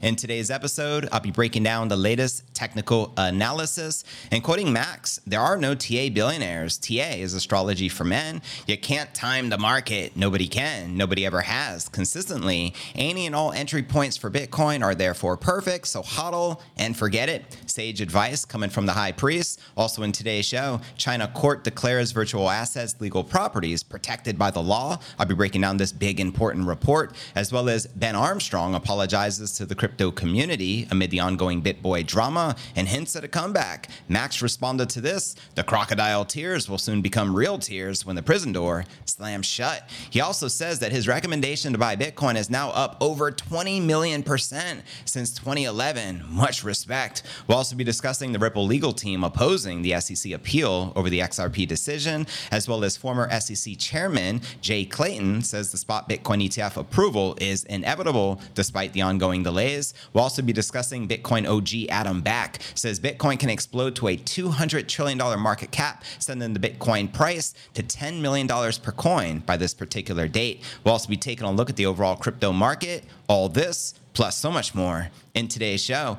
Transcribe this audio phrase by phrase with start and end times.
[0.00, 5.40] In today's episode, I'll be breaking down the latest technical analysis and quoting Max, there
[5.40, 6.78] are no TA billionaires.
[6.78, 8.40] TA is astrology for men.
[8.66, 10.16] You can't time the market.
[10.16, 10.96] Nobody can.
[10.96, 12.72] Nobody ever has consistently.
[12.94, 17.58] Any and all entry points for Bitcoin are therefore perfect, so hodl and forget it.
[17.66, 19.60] Sage advice coming from the high priest.
[19.76, 24.98] Also in today's show, China court declares virtual assets legal properties protected by the law.
[25.18, 29.66] I'll be breaking down this big important report, as well as Ben Armstrong apologizes to
[29.66, 33.88] the crypto crypto community amid the ongoing BitBoy drama and hints at a comeback.
[34.08, 38.52] Max responded to this the crocodile tears will soon become real tears when the prison
[38.52, 39.90] door slams shut.
[40.08, 44.22] He also says that his recommendation to buy Bitcoin is now up over 20 million
[44.22, 46.22] percent since 2011.
[46.28, 47.24] Much respect.
[47.48, 51.66] We'll also be discussing the Ripple legal team opposing the SEC appeal over the XRP
[51.66, 57.36] decision, as well as former SEC chairman Jay Clayton says the spot Bitcoin ETF approval
[57.40, 59.79] is inevitable despite the ongoing delays.
[60.12, 64.86] We'll also be discussing Bitcoin OG Adam Back says Bitcoin can explode to a $200
[64.88, 70.28] trillion market cap, sending the Bitcoin price to $10 million per coin by this particular
[70.28, 70.62] date.
[70.84, 74.50] We'll also be taking a look at the overall crypto market, all this, plus so
[74.50, 76.18] much more in today's show.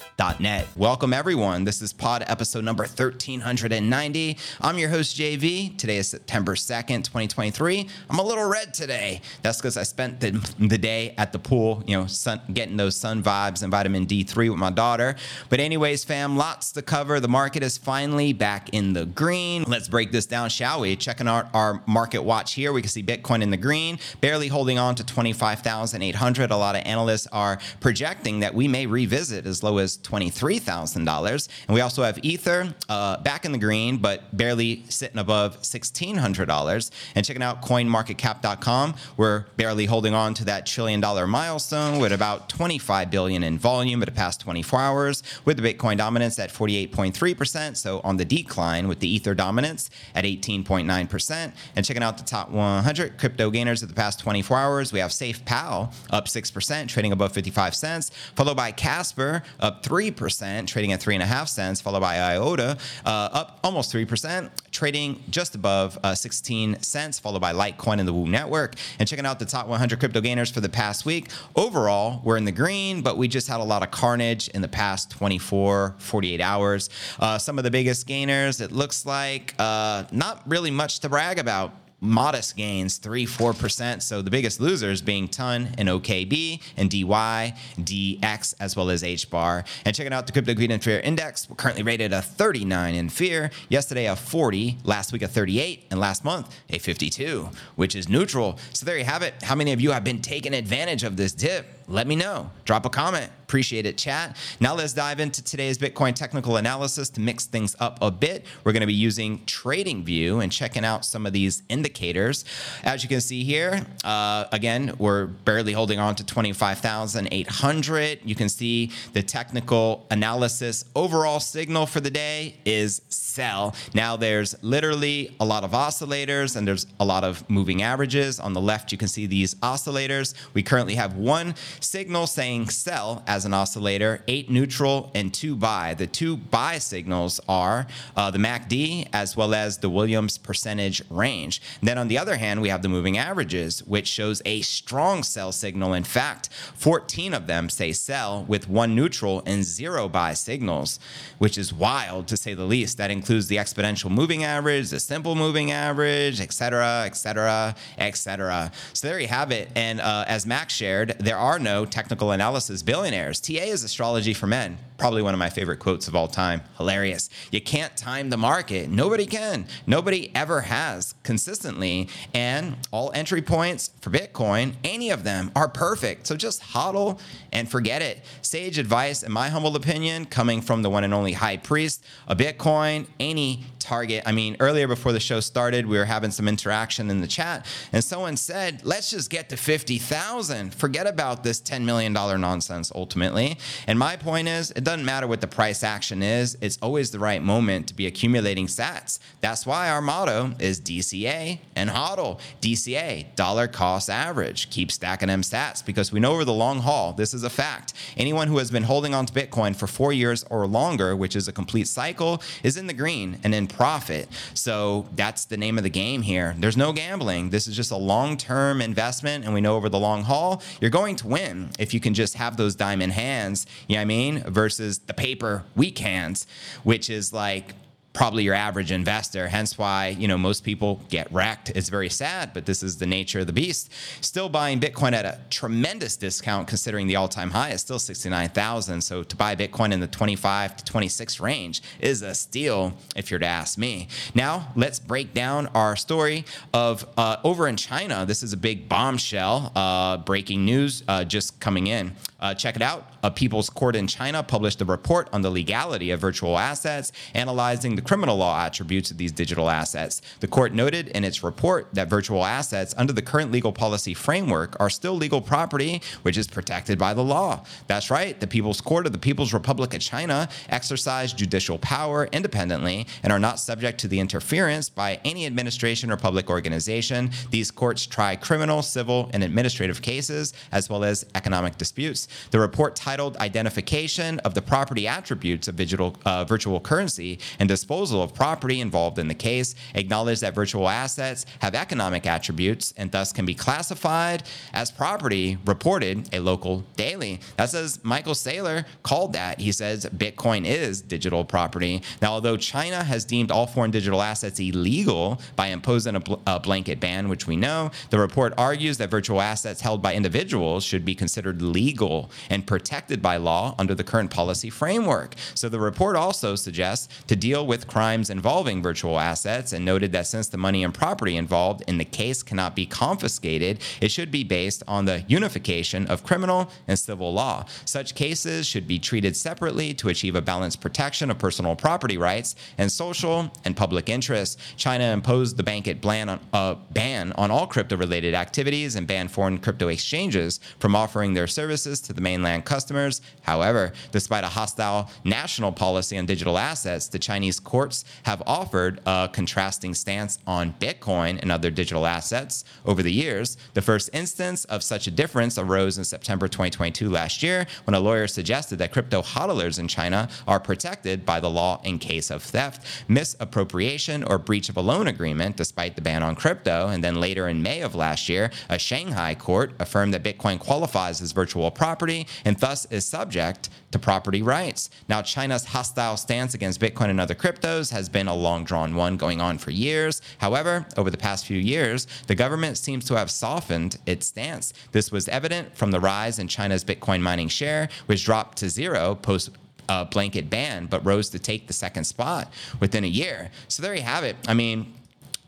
[0.21, 0.67] net.
[0.75, 1.63] Welcome, everyone.
[1.63, 4.37] This is pod episode number 1390.
[4.61, 5.75] I'm your host, JV.
[5.75, 7.89] Today is September 2nd, 2023.
[8.07, 9.21] I'm a little red today.
[9.41, 12.95] That's because I spent the, the day at the pool, you know, sun, getting those
[12.95, 15.15] sun vibes and vitamin D3 with my daughter.
[15.49, 17.19] But, anyways, fam, lots to cover.
[17.19, 19.63] The market is finally back in the green.
[19.63, 20.95] Let's break this down, shall we?
[20.97, 24.77] Checking out our market watch here, we can see Bitcoin in the green, barely holding
[24.77, 26.51] on to 25,800.
[26.51, 31.47] A lot of analysts are projecting that we may revisit as low as $23,000.
[31.67, 36.91] And we also have Ether uh, back in the green, but barely sitting above $1,600.
[37.15, 42.49] And checking out coinmarketcap.com, we're barely holding on to that trillion dollar milestone with about
[42.49, 47.77] 25 billion in volume at the past 24 hours, with the Bitcoin dominance at 48.3%.
[47.77, 51.53] So on the decline with the Ether dominance at 18.9%.
[51.75, 55.11] And checking out the top 100 crypto gainers of the past 24 hours, we have
[55.11, 61.01] SafePal up 6%, trading above 55 cents, followed by Casper up 3 3%, trading at
[61.01, 67.19] 3.5 cents, followed by IOTA, uh, up almost 3%, trading just above uh, 16 cents,
[67.19, 68.75] followed by Litecoin and the Woo Network.
[68.99, 71.29] And checking out the top 100 crypto gainers for the past week.
[71.57, 74.69] Overall, we're in the green, but we just had a lot of carnage in the
[74.69, 76.89] past 24, 48 hours.
[77.19, 81.37] Uh, some of the biggest gainers, it looks like uh, not really much to brag
[81.37, 84.01] about modest gains, 3 4%.
[84.01, 89.29] So the biggest losers being TON and OKB and DY, DX, as well as H
[89.29, 89.63] bar.
[89.85, 93.09] And checking out the Crypto Greed and Fear Index, we're currently rated a 39 in
[93.09, 98.09] fear, yesterday a 40, last week a 38, and last month a 52, which is
[98.09, 98.57] neutral.
[98.73, 99.35] So there you have it.
[99.43, 101.80] How many of you have been taking advantage of this dip?
[101.91, 102.49] Let me know.
[102.63, 103.29] Drop a comment.
[103.43, 104.37] Appreciate it, chat.
[104.61, 108.45] Now let's dive into today's Bitcoin technical analysis to mix things up a bit.
[108.63, 112.45] We're going to be using TradingView and checking out some of these indicators.
[112.85, 118.19] As you can see here, uh, again, we're barely holding on to 25,800.
[118.23, 123.75] You can see the technical analysis overall signal for the day is sell.
[123.93, 128.39] Now there's literally a lot of oscillators and there's a lot of moving averages.
[128.39, 130.35] On the left, you can see these oscillators.
[130.53, 135.93] We currently have one signal saying sell as an oscillator, eight neutral, and two buy.
[135.93, 141.61] The two buy signals are uh, the MACD as well as the Williams percentage range.
[141.79, 145.23] And then on the other hand, we have the moving averages, which shows a strong
[145.23, 145.93] sell signal.
[145.93, 150.99] In fact, 14 of them say sell with one neutral and zero buy signals,
[151.37, 152.97] which is wild to say the least.
[152.97, 158.71] That includes the exponential moving average, the simple moving average, etc., etc., etc.
[158.93, 159.69] So there you have it.
[159.75, 163.39] And uh, as Max shared, there are no technical analysis billionaires.
[163.39, 166.61] TA is astrology for men Probably one of my favorite quotes of all time.
[166.77, 167.31] Hilarious.
[167.49, 168.87] You can't time the market.
[168.87, 169.65] Nobody can.
[169.87, 172.07] Nobody ever has consistently.
[172.35, 176.27] And all entry points for Bitcoin, any of them are perfect.
[176.27, 177.19] So just hodl
[177.51, 178.23] and forget it.
[178.43, 182.37] Sage advice, in my humble opinion, coming from the one and only high priest of
[182.37, 184.21] Bitcoin, any target.
[184.27, 187.65] I mean, earlier before the show started, we were having some interaction in the chat,
[187.91, 190.75] and someone said, let's just get to 50,000.
[190.75, 193.57] Forget about this $10 million nonsense ultimately.
[193.87, 197.19] And my point is, it doesn't matter what the price action is, it's always the
[197.19, 199.19] right moment to be accumulating sats.
[199.39, 202.39] That's why our motto is DCA and HODL.
[202.61, 204.69] DCA, dollar cost average.
[204.69, 207.93] Keep stacking them sats because we know over the long haul, this is a fact.
[208.17, 211.47] Anyone who has been holding on to Bitcoin for four years or longer, which is
[211.47, 214.27] a complete cycle, is in the green and in profit.
[214.53, 216.55] So that's the name of the game here.
[216.57, 217.49] There's no gambling.
[217.49, 219.45] This is just a long term investment.
[219.45, 222.35] And we know over the long haul, you're going to win if you can just
[222.35, 224.39] have those diamond hands, you know what I mean?
[224.43, 226.47] Versus the paper weak hands,
[226.83, 227.73] which is like,
[228.13, 229.47] probably your average investor.
[229.47, 231.69] Hence why, you know, most people get wrecked.
[231.75, 233.91] It's very sad, but this is the nature of the beast.
[234.19, 239.01] Still buying Bitcoin at a tremendous discount considering the all-time high is still 69,000.
[239.01, 243.39] So to buy Bitcoin in the 25 to 26 range is a steal if you're
[243.39, 244.07] to ask me.
[244.35, 248.25] Now, let's break down our story of uh, over in China.
[248.25, 252.13] This is a big bombshell, uh, breaking news uh, just coming in.
[252.39, 253.07] Uh, check it out.
[253.23, 257.95] A People's Court in China published a report on the legality of virtual assets, analyzing
[257.95, 260.21] the criminal law attributes of these digital assets.
[260.39, 264.79] The court noted in its report that virtual assets, under the current legal policy framework,
[264.79, 267.63] are still legal property, which is protected by the law.
[267.87, 268.39] That's right.
[268.39, 273.39] The People's Court of the People's Republic of China exercise judicial power independently and are
[273.39, 277.31] not subject to the interference by any administration or public organization.
[277.49, 282.27] These courts try criminal, civil, and administrative cases, as well as economic disputes.
[282.51, 288.23] The report titled Identification of the Property Attributes of Digital, uh, Virtual Currency and Disposal
[288.23, 293.33] of Property Involved in the Case acknowledged that virtual assets have economic attributes and thus
[293.33, 294.43] can be classified
[294.73, 297.41] as property, reported a local daily.
[297.57, 299.59] That's as Michael Saylor called that.
[299.59, 302.01] He says Bitcoin is digital property.
[302.21, 306.61] Now, although China has deemed all foreign digital assets illegal by imposing a, bl- a
[306.61, 311.03] blanket ban, which we know, the report argues that virtual assets held by individuals should
[311.03, 315.35] be considered legal and protected by law under the current policy framework.
[315.55, 320.27] So the report also suggests to deal with crimes involving virtual assets and noted that
[320.27, 324.43] since the money and property involved in the case cannot be confiscated, it should be
[324.43, 327.65] based on the unification of criminal and civil law.
[327.85, 332.55] Such cases should be treated separately to achieve a balanced protection of personal property rights
[332.77, 334.57] and social and public interests.
[334.77, 339.31] China imposed the blanket ban on, uh, ban on all crypto related activities and banned
[339.31, 343.21] foreign crypto exchanges from offering their services to the mainland customers.
[343.41, 349.29] However, despite a hostile national policy on digital assets, the Chinese courts have offered a
[349.31, 353.57] contrasting stance on Bitcoin and other digital assets over the years.
[353.75, 357.99] The first instance of such a difference arose in September 2022 last year when a
[358.01, 362.43] lawyer suggested that crypto hodlers in China are protected by the law in case of
[362.43, 366.89] theft, misappropriation, or breach of a loan agreement, despite the ban on crypto.
[366.89, 371.21] And then later in May of last year, a Shanghai court affirmed that Bitcoin qualifies
[371.21, 374.89] as virtual property and thus is subject to property rights.
[375.07, 379.17] Now, China's hostile stance against Bitcoin and other cryptos has been a long drawn one
[379.17, 380.21] going on for years.
[380.39, 384.73] However, over the past few years, the government seems to have softened its stance.
[384.91, 389.15] This was evident from the rise in China's Bitcoin mining share, which dropped to zero
[389.15, 389.51] post
[389.89, 393.51] uh, blanket ban, but rose to take the second spot within a year.
[393.67, 394.37] So there you have it.
[394.47, 394.93] I mean,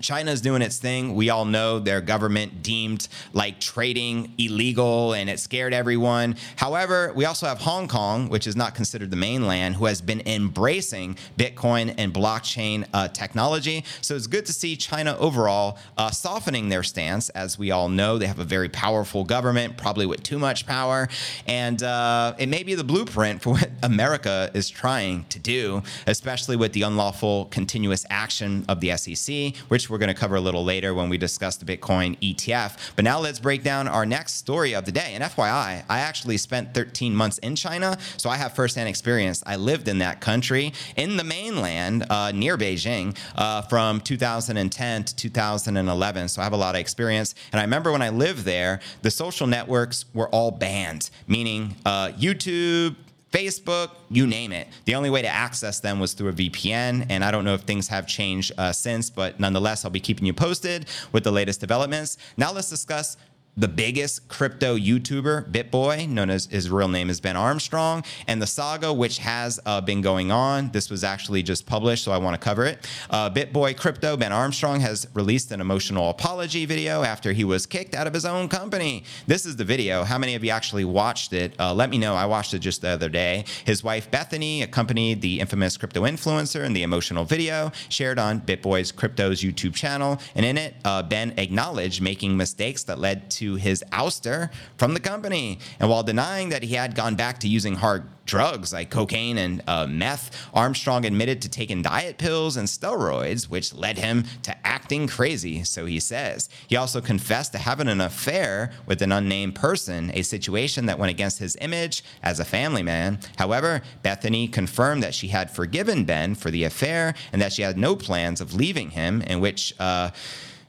[0.03, 1.15] China's doing its thing.
[1.15, 6.35] We all know their government deemed like trading illegal and it scared everyone.
[6.57, 10.21] However, we also have Hong Kong, which is not considered the mainland, who has been
[10.27, 13.85] embracing Bitcoin and blockchain uh, technology.
[14.01, 17.29] So it's good to see China overall uh, softening their stance.
[17.29, 21.07] As we all know, they have a very powerful government, probably with too much power.
[21.47, 26.57] And uh, it may be the blueprint for what America is trying to do, especially
[26.57, 30.63] with the unlawful continuous action of the SEC, which we're going to cover a little
[30.63, 32.93] later when we discuss the Bitcoin ETF.
[32.95, 35.11] But now let's break down our next story of the day.
[35.13, 39.43] And FYI, I actually spent 13 months in China, so I have firsthand experience.
[39.45, 45.15] I lived in that country in the mainland uh, near Beijing uh, from 2010 to
[45.15, 46.27] 2011.
[46.27, 47.35] So I have a lot of experience.
[47.51, 52.07] And I remember when I lived there, the social networks were all banned, meaning uh,
[52.07, 52.95] YouTube,
[53.33, 54.67] Facebook, you name it.
[54.85, 57.61] The only way to access them was through a VPN, and I don't know if
[57.61, 61.59] things have changed uh, since, but nonetheless, I'll be keeping you posted with the latest
[61.59, 62.19] developments.
[62.37, 63.17] Now let's discuss
[63.55, 68.47] the biggest crypto YouTuber, BitBoy, known as his real name is Ben Armstrong, and the
[68.47, 70.71] saga which has uh, been going on.
[70.71, 72.89] This was actually just published, so I want to cover it.
[73.11, 77.93] Uh, BitBoy Crypto, Ben Armstrong, has released an emotional apology video after he was kicked
[77.93, 79.03] out of his own company.
[79.27, 80.03] This is the video.
[80.03, 81.53] How many of you actually watched it?
[81.59, 82.15] Uh, let me know.
[82.15, 83.45] I watched it just the other day.
[83.65, 88.91] His wife Bethany accompanied the infamous crypto influencer in the emotional video shared on BitBoy's
[88.91, 93.55] Crypto's YouTube channel, and in it, uh, Ben acknowledged making mistakes that led to to
[93.55, 95.59] his ouster from the company.
[95.79, 99.61] And while denying that he had gone back to using hard drugs like cocaine and
[99.67, 105.07] uh, meth, Armstrong admitted to taking diet pills and steroids, which led him to acting
[105.07, 106.47] crazy, so he says.
[106.67, 111.11] He also confessed to having an affair with an unnamed person, a situation that went
[111.11, 113.19] against his image as a family man.
[113.37, 117.77] However, Bethany confirmed that she had forgiven Ben for the affair and that she had
[117.77, 120.11] no plans of leaving him, in which, uh,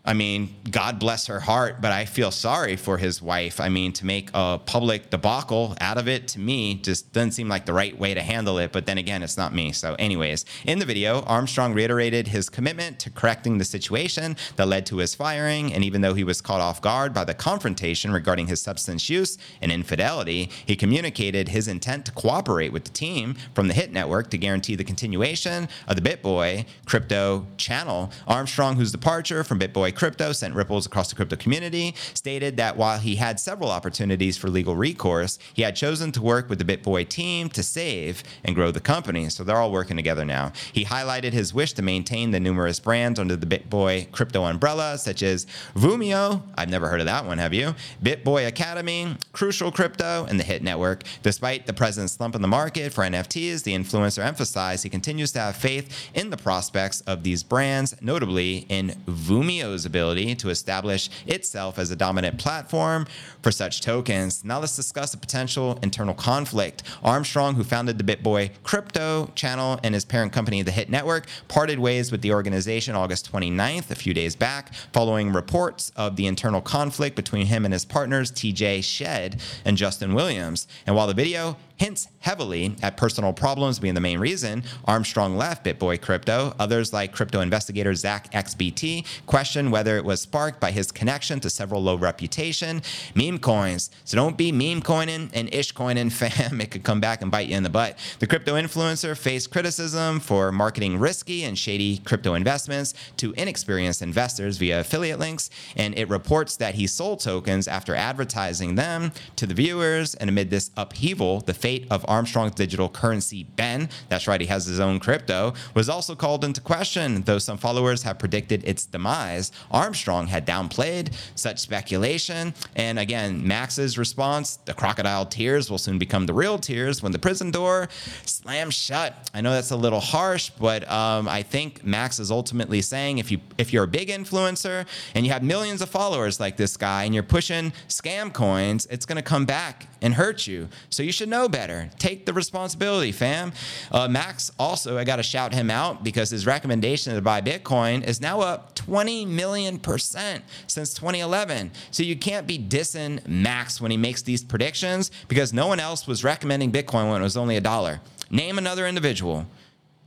[0.06, 3.58] I mean, God bless her heart, but I feel sorry for his wife.
[3.58, 7.48] I mean, to make a public debacle out of it to me just doesn't seem
[7.48, 8.70] like the right way to handle it.
[8.70, 9.72] But then again, it's not me.
[9.72, 14.84] So, anyways, in the video, Armstrong reiterated his commitment to correcting the situation that led
[14.86, 15.72] to his firing.
[15.72, 19.38] And even though he was caught off guard by the confrontation regarding his substance use
[19.62, 24.28] and infidelity, he communicated his intent to cooperate with the team from the Hit Network
[24.30, 28.12] to guarantee the continuation of the BitBoy crypto channel.
[28.26, 32.98] Armstrong, whose departure from BitBoy Crypto sent ripples across the crypto community, stated that while
[32.98, 37.08] he had several opportunities for legal recourse, he had chosen to work with the BitBoy
[37.08, 39.28] team to save and grow the company.
[39.28, 40.52] So they're all working together now.
[40.72, 45.22] He highlighted his wish to maintain the numerous brands under the BitBoy crypto umbrella, such
[45.22, 47.74] as Vumio, I've never heard of that one, have you?
[48.02, 51.04] BitBoy Academy, Crucial Crypto, and the Hit Network.
[51.22, 55.40] Despite the present slump in the market for NFTs, the influencer emphasized he continues to
[55.40, 61.78] have faith in the prospects of these brands, notably in Vumio's ability to establish itself
[61.78, 63.06] as a dominant platform
[63.42, 64.44] for such tokens.
[64.44, 66.82] Now let's discuss a potential internal conflict.
[67.02, 71.78] Armstrong, who founded the BitBoy crypto channel and his parent company, the Hit Network, parted
[71.78, 76.60] ways with the organization August 29th, a few days back, following reports of the internal
[76.60, 80.66] conflict between him and his partners, TJ Shedd and Justin Williams.
[80.86, 85.64] And while the video hints heavily at personal problems being the main reason Armstrong left
[85.64, 86.54] BitBoy Crypto.
[86.58, 91.82] Others, like crypto investigator ZachXBT, question whether it was sparked by his connection to several
[91.82, 92.82] low reputation
[93.14, 93.90] meme coins.
[94.04, 96.60] So don't be meme coining and ish coining, fam.
[96.60, 97.98] It could come back and bite you in the butt.
[98.18, 104.58] The crypto influencer faced criticism for marketing risky and shady crypto investments to inexperienced investors
[104.58, 109.54] via affiliate links, and it reports that he sold tokens after advertising them to the
[109.54, 110.14] viewers.
[110.14, 114.66] And amid this upheaval, the fate of Armstrong's digital currency, Ben, that's right, he has
[114.66, 117.22] his own crypto, was also called into question.
[117.22, 122.52] Though some followers have predicted its demise, Armstrong had downplayed such speculation.
[122.76, 127.18] And again, Max's response the crocodile tears will soon become the real tears when the
[127.18, 127.88] prison door
[128.26, 129.30] slams shut.
[129.32, 133.30] I know that's a little harsh, but um, I think Max is ultimately saying if
[133.30, 137.04] you if you're a big influencer and you have millions of followers like this guy
[137.04, 140.68] and you're pushing scam coins, it's going to come back and hurt you.
[140.90, 141.88] So you should know better.
[141.98, 143.52] Take the responsibility, fam.
[143.92, 148.04] Uh, Max also, I got to shout him out because his recommendation to buy Bitcoin
[148.04, 151.70] is now up 20 million percent since 2011.
[151.92, 156.08] So you can't be dissing Max when he makes these predictions because no one else
[156.08, 158.00] was recommending Bitcoin when it was only a dollar.
[158.30, 159.46] Name another individual.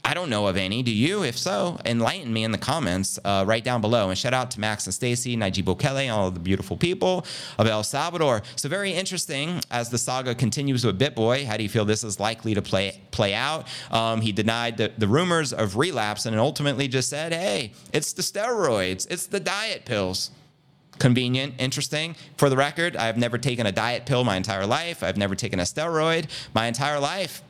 [0.04, 0.84] I don't know of any.
[0.84, 1.24] Do you?
[1.24, 4.10] If so, enlighten me in the comments uh, right down below.
[4.10, 7.25] And shout out to Max and Stacy, Nayib Bukele, all the beautiful people
[7.58, 8.42] of El Salvador.
[8.56, 11.46] So very interesting as the saga continues with BitBoy.
[11.46, 13.68] How do you feel this is likely to play play out?
[13.92, 18.22] Um, he denied the, the rumors of relapse and ultimately just said, "Hey, it's the
[18.22, 20.32] steroids, it's the diet pills."
[21.00, 22.16] convenient, interesting.
[22.38, 25.04] For the record, I've never taken a diet pill my entire life.
[25.04, 26.25] I've never taken a steroid
[26.56, 27.44] my entire life.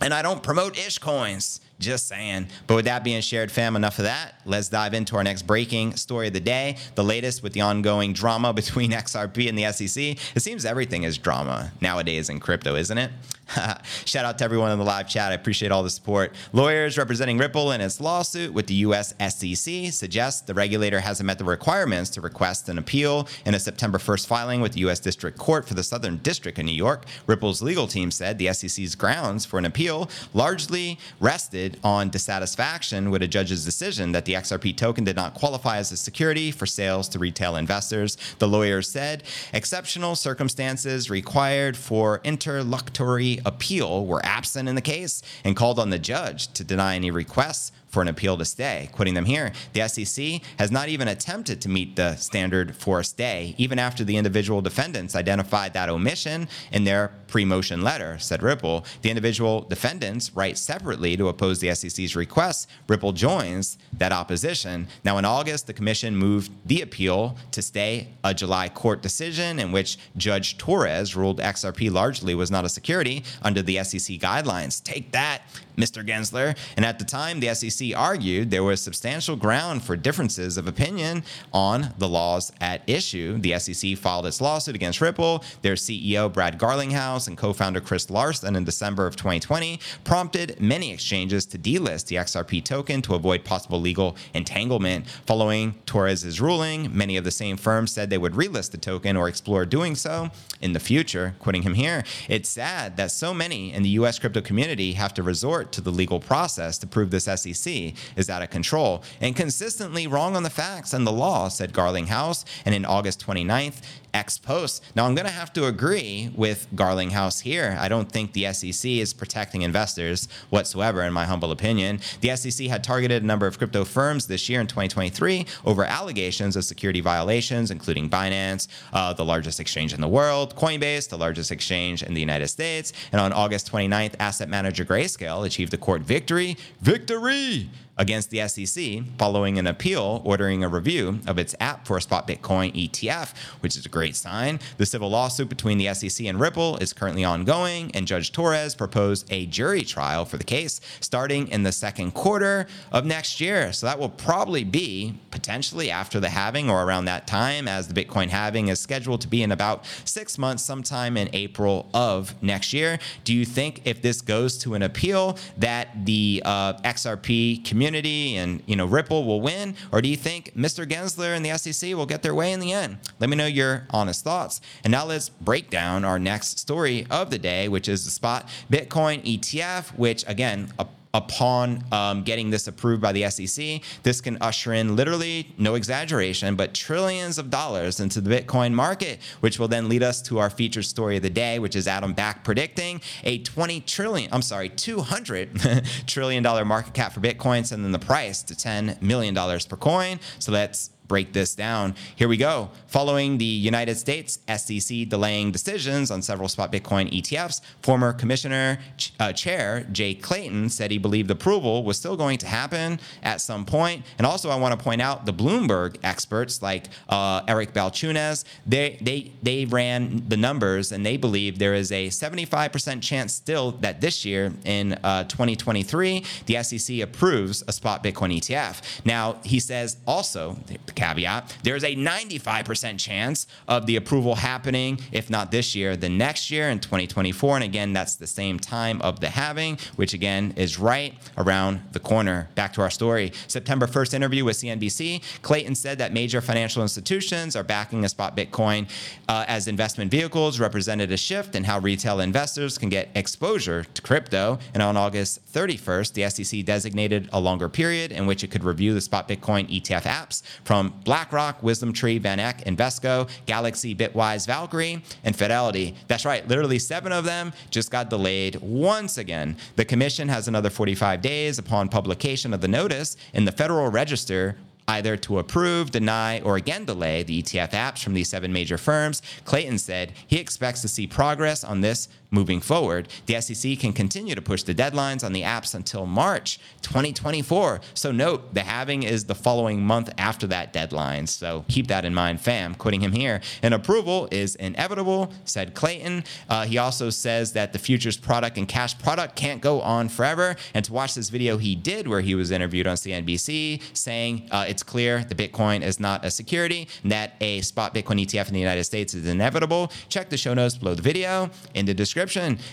[0.00, 1.60] And I don't promote ish coins.
[1.78, 2.46] Just saying.
[2.66, 4.40] But with that being shared, fam, enough of that.
[4.46, 6.78] Let's dive into our next breaking story of the day.
[6.94, 10.16] The latest with the ongoing drama between XRP and the SEC.
[10.34, 13.10] It seems everything is drama nowadays in crypto, isn't it?
[14.04, 15.30] Shout out to everyone in the live chat.
[15.30, 16.34] I appreciate all the support.
[16.52, 19.14] Lawyers representing Ripple in its lawsuit with the U.S.
[19.20, 23.98] SEC suggest the regulator hasn't met the requirements to request an appeal in a September
[23.98, 24.98] 1st filing with the U.S.
[24.98, 27.04] District Court for the Southern District of New York.
[27.26, 33.22] Ripple's legal team said the SEC's grounds for an appeal largely rested on dissatisfaction with
[33.22, 37.08] a judge's decision that the XRP token did not qualify as a security for sales
[37.08, 38.16] to retail investors.
[38.38, 45.56] The lawyers said exceptional circumstances required for interlocutory appeal were absent in the case and
[45.56, 48.90] called on the judge to deny any requests for an appeal to stay.
[48.92, 53.04] Quoting them here, the SEC has not even attempted to meet the standard for a
[53.04, 58.42] stay, even after the individual defendants identified that omission in their pre motion letter, said
[58.42, 58.84] Ripple.
[59.00, 62.68] The individual defendants write separately to oppose the SEC's request.
[62.86, 64.88] Ripple joins that opposition.
[65.02, 69.72] Now, in August, the commission moved the appeal to stay a July court decision in
[69.72, 74.82] which Judge Torres ruled XRP largely was not a security under the SEC guidelines.
[74.82, 75.42] Take that,
[75.76, 76.06] Mr.
[76.06, 76.56] Gensler.
[76.76, 81.22] And at the time, the SEC argued there was substantial ground for differences of opinion
[81.52, 83.38] on the laws at issue.
[83.38, 85.44] The SEC filed its lawsuit against Ripple.
[85.62, 90.92] Their CEO, Brad Garlinghouse, and co founder Chris Larsen in December of 2020 prompted many
[90.92, 95.06] exchanges to delist the XRP token to avoid possible legal entanglement.
[95.26, 99.28] Following Torres's ruling, many of the same firms said they would relist the token or
[99.28, 101.34] explore doing so in the future.
[101.38, 105.22] Quoting him here, it's sad that so many in the US crypto community have to
[105.22, 110.06] resort to the legal process to prove this SEC is out of control and consistently
[110.06, 112.44] wrong on the facts and the law, said Garlinghouse.
[112.64, 113.82] And in August 29th,
[114.16, 114.82] X post.
[114.94, 117.76] Now, I'm going to have to agree with Garlinghouse here.
[117.78, 122.00] I don't think the SEC is protecting investors whatsoever, in my humble opinion.
[122.22, 126.56] The SEC had targeted a number of crypto firms this year in 2023 over allegations
[126.56, 131.52] of security violations, including Binance, uh, the largest exchange in the world, Coinbase, the largest
[131.52, 132.94] exchange in the United States.
[133.12, 136.56] And on August 29th, asset manager Grayscale achieved a court victory.
[136.80, 137.68] Victory!
[137.96, 142.28] Against the SEC following an appeal ordering a review of its app for a spot
[142.28, 144.60] Bitcoin ETF, which is a great sign.
[144.76, 149.26] The civil lawsuit between the SEC and Ripple is currently ongoing, and Judge Torres proposed
[149.30, 153.72] a jury trial for the case starting in the second quarter of next year.
[153.72, 158.04] So that will probably be potentially after the halving or around that time, as the
[158.04, 162.72] Bitcoin halving is scheduled to be in about six months, sometime in April of next
[162.72, 162.98] year.
[163.24, 168.36] Do you think if this goes to an appeal that the uh, XRP community community
[168.36, 170.84] and you know Ripple will win, or do you think Mr.
[170.84, 172.98] Gensler and the SEC will get their way in the end?
[173.20, 174.60] Let me know your honest thoughts.
[174.82, 178.48] And now let's break down our next story of the day, which is the spot
[178.70, 180.86] Bitcoin ETF, which again a
[181.16, 186.56] upon um, getting this approved by the SEC, this can usher in literally, no exaggeration,
[186.56, 190.50] but trillions of dollars into the Bitcoin market, which will then lead us to our
[190.50, 194.68] featured story of the day, which is Adam Back predicting a 20 trillion, I'm sorry,
[194.68, 200.20] 200 trillion dollar market cap for Bitcoin, sending the price to $10 million per coin.
[200.38, 201.94] So let's break this down.
[202.14, 202.70] Here we go.
[202.86, 208.78] Following the United States SEC delaying decisions on several spot Bitcoin ETFs, former Commissioner
[209.20, 213.64] uh, Chair Jay Clayton said he believed approval was still going to happen at some
[213.64, 214.04] point.
[214.18, 218.98] And also, I want to point out the Bloomberg experts like uh, Eric Balchunas, they,
[219.00, 224.00] they, they ran the numbers and they believe there is a 75% chance still that
[224.00, 229.04] this year in uh, 2023, the SEC approves a spot Bitcoin ETF.
[229.04, 230.56] Now, he says also,
[230.96, 236.50] caveat, there's a 95% chance of the approval happening, if not this year, the next
[236.50, 237.56] year in 2024.
[237.56, 242.00] And again, that's the same time of the halving, which again is right around the
[242.00, 242.48] corner.
[242.54, 243.32] Back to our story.
[243.46, 248.36] September 1st interview with CNBC, Clayton said that major financial institutions are backing a spot
[248.36, 248.88] Bitcoin
[249.28, 254.02] uh, as investment vehicles, represented a shift in how retail investors can get exposure to
[254.02, 254.58] crypto.
[254.74, 258.94] And on August 31st, the SEC designated a longer period in which it could review
[258.94, 265.94] the spot Bitcoin ETF apps from BlackRock, WisdomTree, VanEck, Invesco, Galaxy, Bitwise, Valkyrie, and Fidelity.
[266.08, 269.56] That's right, literally seven of them just got delayed once again.
[269.76, 274.56] The commission has another 45 days upon publication of the notice in the Federal Register
[274.88, 279.22] either to approve, deny, or again delay the ETF apps from these seven major firms.
[279.44, 283.08] Clayton said he expects to see progress on this moving forward.
[283.24, 287.80] The SEC can continue to push the deadlines on the apps until March 2024.
[287.94, 291.26] So note the halving is the following month after that deadline.
[291.26, 292.74] So keep that in mind, fam.
[292.74, 293.40] Quoting him here.
[293.62, 296.24] An approval is inevitable, said Clayton.
[296.48, 300.56] Uh, he also says that the futures product and cash product can't go on forever.
[300.74, 304.66] And to watch this video he did where he was interviewed on CNBC saying uh,
[304.68, 308.54] it's clear the Bitcoin is not a security and that a spot Bitcoin ETF in
[308.54, 309.90] the United States is inevitable.
[310.10, 312.25] Check the show notes below the video in the description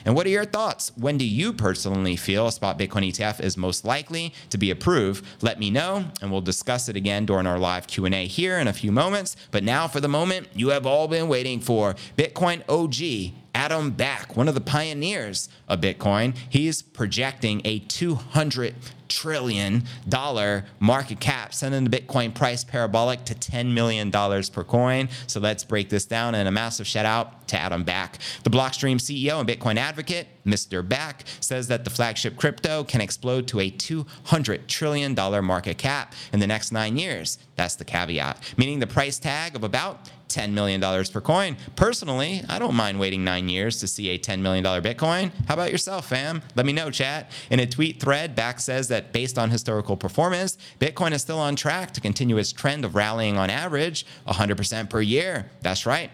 [0.05, 0.91] And what are your thoughts?
[0.95, 5.25] When do you personally feel a spot Bitcoin ETF is most likely to be approved?
[5.41, 8.73] Let me know, and we'll discuss it again during our live Q&A here in a
[8.73, 9.35] few moments.
[9.51, 14.35] But now for the moment you have all been waiting for, Bitcoin OG Adam Back,
[14.35, 18.75] one of the pioneers of Bitcoin, he's projecting a 200
[19.13, 25.07] trillion dollar market cap, sending the Bitcoin price parabolic to $10 million per coin.
[25.27, 28.17] So let's break this down and a massive shout out to Adam Back.
[28.43, 30.87] The Blockstream CEO and Bitcoin advocate, Mr.
[30.87, 35.13] Back, says that the flagship crypto can explode to a $200 trillion
[35.45, 37.37] market cap in the next nine years.
[37.55, 41.55] That's the caveat, meaning the price tag of about $10 million per coin.
[41.75, 45.31] Personally, I don't mind waiting nine years to see a $10 million Bitcoin.
[45.47, 46.41] How about yourself, fam?
[46.55, 47.31] Let me know, chat.
[47.49, 51.55] In a tweet thread, Back says that based on historical performance, Bitcoin is still on
[51.55, 55.49] track to continue its trend of rallying on average 100% per year.
[55.61, 56.09] That's right.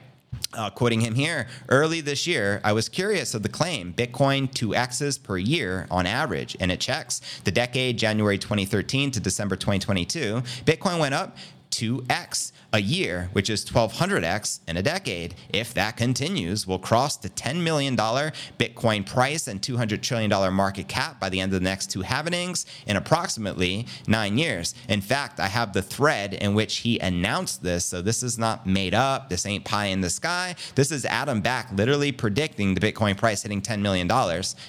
[0.54, 5.18] Uh, quoting him here, early this year, I was curious of the claim Bitcoin 2x's
[5.18, 7.22] per year on average, and it checks.
[7.44, 11.38] The decade, January 2013 to December 2022, Bitcoin went up
[11.72, 15.36] 2x a year, which is 1200x in a decade.
[15.52, 21.20] If that continues, we'll cross the $10 million Bitcoin price and $200 trillion market cap
[21.20, 24.76] by the end of the next two halvenings in approximately nine years.
[24.88, 27.86] In fact, I have the thread in which he announced this.
[27.86, 29.30] So this is not made up.
[29.30, 30.56] This ain't pie in the sky.
[30.76, 34.10] This is Adam Back literally predicting the Bitcoin price hitting $10 million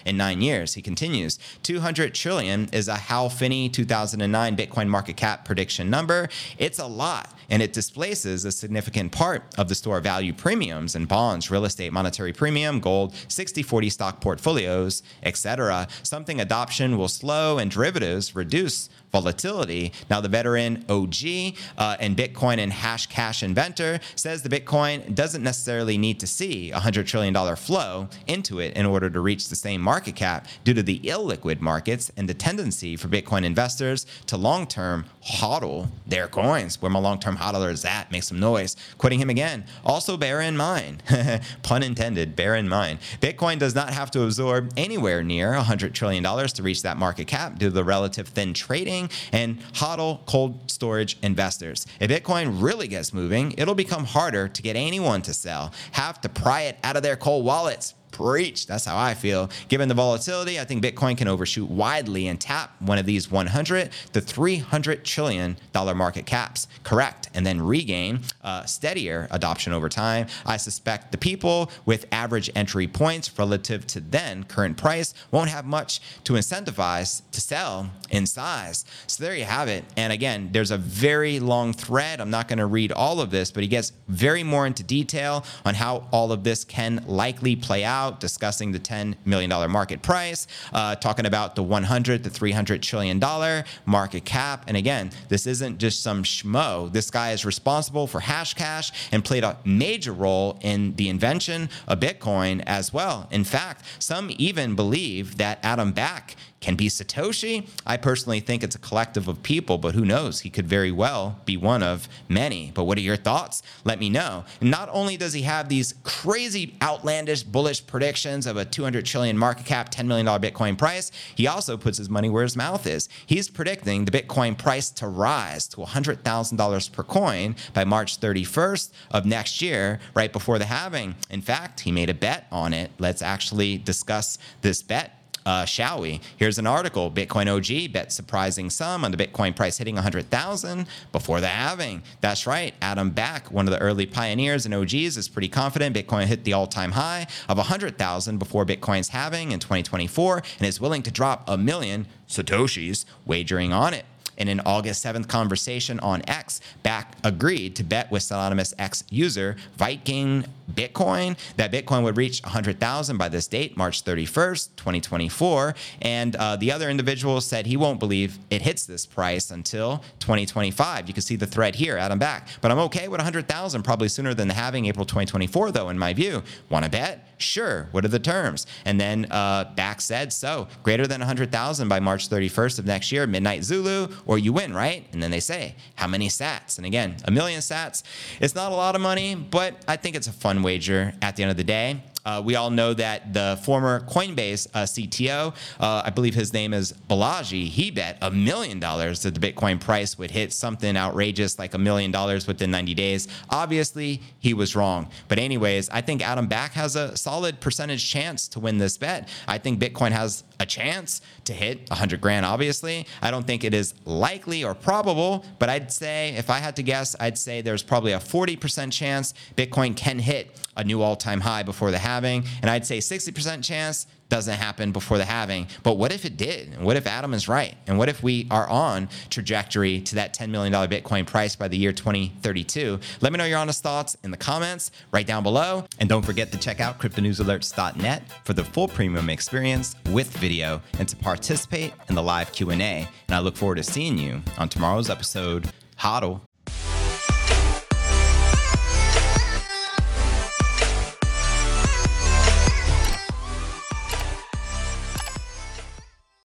[0.07, 0.75] in nine years.
[0.75, 6.29] He continues 200 trillion is a Hal Finney 2009 Bitcoin market cap prediction number.
[6.59, 11.05] It's a lot and it displaces a significant part of the store value premiums in
[11.05, 15.89] bonds, real estate, monetary premium, gold, 60-40 stock portfolios, etc.
[16.03, 19.93] Something adoption will slow and derivatives reduce volatility.
[20.09, 25.99] Now, the veteran OG uh, and Bitcoin and Hashcash inventor says the Bitcoin doesn't necessarily
[25.99, 29.81] need to see a $100 trillion flow into it in order to reach the same
[29.81, 34.67] market cap due to the illiquid markets and the tendency for Bitcoin investors to long
[34.67, 36.81] term hodl their coins.
[36.81, 38.77] Where my long term hodler is at, make some noise.
[38.99, 39.65] Quoting him again.
[39.85, 41.03] Also, bear in mind,
[41.63, 46.23] pun intended, bear in mind, Bitcoin does not have to absorb anywhere near $100 trillion
[46.23, 49.00] to reach that market cap due to the relative thin trading
[49.33, 51.87] and hodl cold storage investors.
[52.01, 56.29] If Bitcoin really gets moving, it'll become harder to get anyone to sell, have to
[56.29, 58.67] pry it out of their cold wallets Preach.
[58.67, 59.51] That's how I feel.
[59.69, 63.91] Given the volatility, I think Bitcoin can overshoot widely and tap one of these 100
[64.13, 66.67] to 300 trillion dollar market caps.
[66.83, 67.31] Correct.
[67.35, 70.27] And then regain uh, steadier adoption over time.
[70.45, 75.65] I suspect the people with average entry points relative to then current price won't have
[75.65, 78.85] much to incentivize to sell in size.
[79.07, 79.85] So there you have it.
[79.97, 82.21] And again, there's a very long thread.
[82.21, 85.45] I'm not going to read all of this, but he gets very more into detail
[85.65, 90.01] on how all of this can likely play out out, discussing the $10 million market
[90.03, 94.65] price, uh, talking about the 100 to 300 trillion dollar market cap.
[94.67, 96.91] And again, this isn't just some schmo.
[96.91, 102.01] This guy is responsible for Hashcash and played a major role in the invention of
[102.01, 103.29] Bitcoin as well.
[103.31, 107.67] In fact, some even believe that Adam Back can be Satoshi.
[107.87, 110.41] I personally think it's a collective of people, but who knows?
[110.41, 112.71] He could very well be one of many.
[112.75, 113.63] But what are your thoughts?
[113.85, 114.45] Let me know.
[114.61, 119.39] And not only does he have these crazy, outlandish, bullish predictions of a 200 trillion
[119.39, 123.09] market cap, $10 million Bitcoin price, he also puts his money where his mouth is.
[123.27, 129.25] He's predicting the Bitcoin price to rise to $100,000 per coin by March 31st of
[129.25, 131.15] next year, right before the halving.
[131.31, 132.91] In fact, he made a bet on it.
[132.99, 136.21] Let's actually discuss this bet uh, shall we?
[136.37, 141.41] Here's an article Bitcoin OG bet surprising sum on the Bitcoin price hitting 100,000 before
[141.41, 142.03] the halving.
[142.21, 142.75] That's right.
[142.83, 146.53] Adam Back, one of the early pioneers and OGs, is pretty confident Bitcoin hit the
[146.53, 151.49] all time high of 100,000 before Bitcoin's halving in 2024 and is willing to drop
[151.49, 154.05] a million Satoshis wagering on it.
[154.41, 159.57] In an August 7th conversation on X, Back agreed to bet with Anonymous X user
[159.77, 165.75] Viking Bitcoin that Bitcoin would reach 100,000 by this date, March 31st, 2024.
[166.03, 171.09] And uh, the other individual said he won't believe it hits this price until 2025.
[171.09, 172.49] You can see the thread here, Adam Back.
[172.61, 176.43] But I'm okay with 100,000, probably sooner than the April 2024, though, in my view.
[176.69, 177.27] Want to bet?
[177.39, 177.89] Sure.
[177.93, 178.67] What are the terms?
[178.85, 180.69] And then uh, Back said so.
[180.83, 185.07] Greater than 100,000 by March 31st of next year, Midnight Zulu, or you win, right?
[185.13, 186.77] And then they say, how many sats?
[186.77, 188.03] And again, a million sats.
[188.41, 191.43] It's not a lot of money, but I think it's a fun wager at the
[191.43, 192.03] end of the day.
[192.25, 196.75] Uh, we all know that the former Coinbase uh, CTO, uh, I believe his name
[196.75, 201.59] is Balaji, he bet a million dollars that the Bitcoin price would hit something outrageous
[201.59, 203.29] like a million dollars within 90 days.
[203.49, 205.09] Obviously, he was wrong.
[205.29, 209.29] But, anyways, I think Adam Back has a solid percentage chance to win this bet.
[209.49, 213.07] I think Bitcoin has a chance to hit 100 grand, obviously.
[213.23, 216.83] I don't think it is likely or probable, but I'd say, if I had to
[216.83, 221.41] guess, I'd say there's probably a 40% chance Bitcoin can hit a new all time
[221.41, 222.45] high before the halving.
[222.63, 225.67] And I'd say 60% chance doesn't happen before the halving.
[225.83, 226.73] But what if it did?
[226.73, 227.75] And what if Adam is right?
[227.87, 231.77] And what if we are on trajectory to that $10 million Bitcoin price by the
[231.77, 232.99] year 2032?
[233.21, 235.85] Let me know your honest thoughts in the comments right down below.
[235.99, 241.09] And don't forget to check out cryptonewsalerts.net for the full premium experience with video and
[241.09, 242.75] to participate in the live Q&A.
[242.75, 245.71] And I look forward to seeing you on tomorrow's episode.
[245.99, 246.41] Hodl.